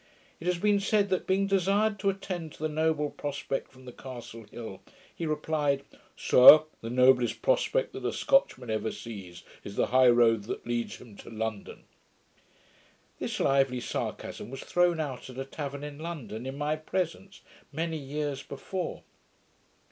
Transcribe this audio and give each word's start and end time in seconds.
It 0.39 0.47
has 0.47 0.57
been 0.57 0.79
said, 0.79 1.09
that 1.09 1.27
being 1.27 1.45
desired 1.45 1.99
to 1.99 2.09
attend 2.09 2.53
to 2.53 2.63
the 2.63 2.67
noble 2.67 3.11
prospect 3.11 3.71
from 3.71 3.85
the 3.85 3.91
Castle 3.91 4.45
Hill, 4.49 4.81
he 5.13 5.27
replied, 5.27 5.83
'Sir, 6.15 6.63
the 6.81 6.89
noblest 6.89 7.43
prospect 7.43 7.93
that 7.93 8.03
a 8.03 8.11
Scotchman 8.11 8.71
ever 8.71 8.91
sees, 8.91 9.43
is 9.63 9.75
the 9.75 9.85
high 9.93 10.09
road 10.09 10.45
that 10.45 10.65
leads 10.65 10.95
him 10.99 11.15
to 11.17 11.29
London.' 11.29 11.83
This 13.19 13.39
lively 13.39 13.79
sarcasm 13.79 14.49
was 14.49 14.63
thrown 14.63 14.99
out 14.99 15.29
at 15.29 15.37
a 15.37 15.45
tavern 15.45 15.83
in 15.83 15.99
London, 15.99 16.47
in 16.47 16.57
my 16.57 16.75
presence, 16.77 17.41
many 17.71 17.97
years 17.97 18.41
before. 18.41 19.03